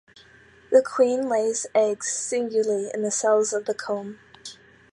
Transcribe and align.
The 0.71 0.81
queen 0.81 1.29
lays 1.29 1.67
eggs 1.75 2.07
singly 2.07 2.89
in 2.91 3.11
cells 3.11 3.53
of 3.53 3.65
the 3.65 3.75
comb. 3.75 4.17